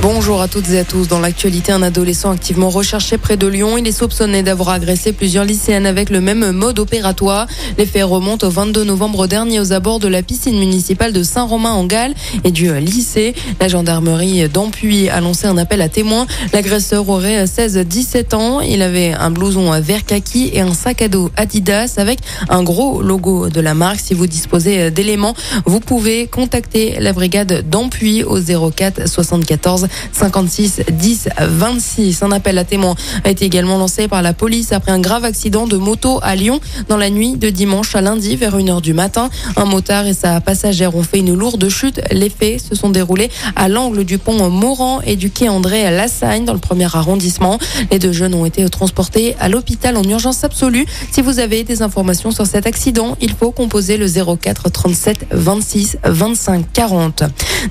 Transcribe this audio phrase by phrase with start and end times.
[0.00, 1.08] Bonjour à toutes et à tous.
[1.08, 3.76] Dans l'actualité, un adolescent activement recherché près de Lyon.
[3.76, 7.48] Il est soupçonné d'avoir agressé plusieurs lycéennes avec le même mode opératoire.
[7.78, 11.72] Les faits remontent au 22 novembre dernier aux abords de la piscine municipale de Saint-Romain
[11.72, 12.14] en Galles
[12.44, 13.34] et du lycée.
[13.60, 16.28] La gendarmerie d'Ampuy a lancé un appel à témoins.
[16.52, 18.60] L'agresseur aurait 16-17 ans.
[18.60, 23.02] Il avait un blouson vert kaki et un sac à dos Adidas avec un gros
[23.02, 23.98] logo de la marque.
[23.98, 25.34] Si vous disposez d'éléments,
[25.66, 32.22] vous pouvez contacter la brigade d'Ampuy au 04 74 56 10 26.
[32.22, 35.66] Un appel à témoins a été également lancé par la police après un grave accident
[35.66, 39.30] de moto à Lyon dans la nuit de dimanche à lundi vers 1h du matin.
[39.56, 42.00] Un motard et sa passagère ont fait une lourde chute.
[42.10, 46.44] Les faits se sont déroulés à l'angle du pont Moran et du quai André Lassagne
[46.44, 47.58] dans le premier arrondissement.
[47.90, 50.86] Les deux jeunes ont été transportés à l'hôpital en urgence absolue.
[51.10, 55.98] Si vous avez des informations sur cet accident, il faut composer le 04 37 26
[56.04, 57.22] 25 40.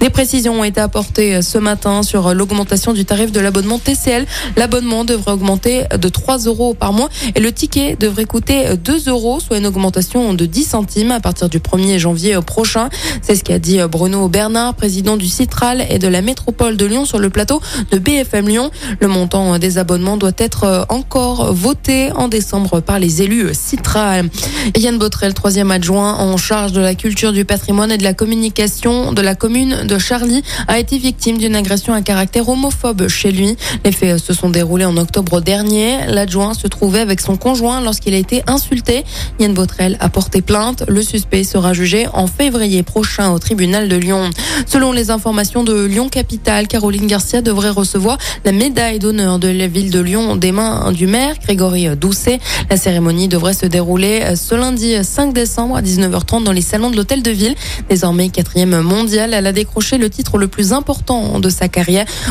[0.00, 4.24] Des précisions ont été apportées ce matin sur l'augmentation du tarif de l'abonnement TCL.
[4.56, 9.40] L'abonnement devrait augmenter de 3 euros par mois et le ticket devrait coûter 2 euros,
[9.40, 12.88] soit une augmentation de 10 centimes à partir du 1er janvier prochain.
[13.20, 17.04] C'est ce qu'a dit Bruno Bernard, président du Citral et de la métropole de Lyon
[17.04, 18.70] sur le plateau de BFM Lyon.
[19.00, 24.30] Le montant des abonnements doit être encore voté en décembre par les élus Citral.
[24.76, 29.12] Yann Botrel, troisième adjoint en charge de la culture, du patrimoine et de la communication
[29.12, 33.56] de la commune de Charlie, a été victime d'une agression un caractère homophobe chez lui.
[33.84, 36.06] Les faits se sont déroulés en octobre dernier.
[36.06, 39.04] L'adjoint se trouvait avec son conjoint lorsqu'il a été insulté.
[39.40, 40.84] Yann Botrel a porté plainte.
[40.88, 44.30] Le suspect sera jugé en février prochain au tribunal de Lyon.
[44.66, 49.66] Selon les informations de Lyon Capitale, Caroline Garcia devrait recevoir la médaille d'honneur de la
[49.66, 52.40] ville de Lyon des mains du maire Grégory Doucet.
[52.68, 56.96] La cérémonie devrait se dérouler ce lundi 5 décembre à 19h30 dans les salons de
[56.96, 57.54] l'hôtel de ville.
[57.88, 61.85] Désormais quatrième mondiale, elle a décroché le titre le plus important de sa carrière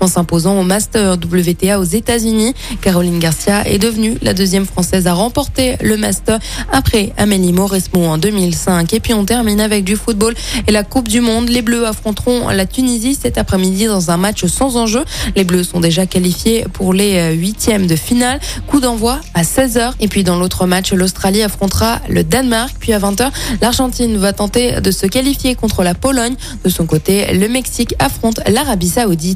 [0.00, 2.54] en s'imposant au Master WTA aux États-Unis.
[2.80, 6.38] Caroline Garcia est devenue la deuxième française à remporter le Master
[6.72, 8.92] après Amélie Mauresmo en 2005.
[8.94, 10.34] Et puis on termine avec du football
[10.66, 11.48] et la Coupe du Monde.
[11.48, 15.04] Les Bleus affronteront la Tunisie cet après-midi dans un match sans enjeu.
[15.34, 18.40] Les Bleus sont déjà qualifiés pour les huitièmes de finale.
[18.66, 19.92] Coup d'envoi à 16h.
[20.00, 22.74] Et puis dans l'autre match, l'Australie affrontera le Danemark.
[22.78, 26.34] Puis à 20h, l'Argentine va tenter de se qualifier contre la Pologne.
[26.64, 29.35] De son côté, le Mexique affronte l'Arabie Saoudite.